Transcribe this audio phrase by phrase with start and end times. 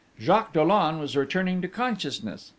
[0.19, 2.49] Jacques Dollon was returning to consciousness!